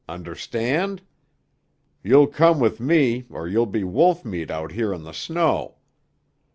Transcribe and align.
Understand? 0.09 1.03
You'll 2.01 2.25
come 2.25 2.59
with 2.59 2.79
me 2.79 3.27
or 3.29 3.47
you'll 3.47 3.67
be 3.67 3.83
wolf 3.83 4.25
meat 4.25 4.49
out 4.49 4.71
here 4.71 4.95
on 4.95 5.03
the 5.03 5.13
snow. 5.13 5.75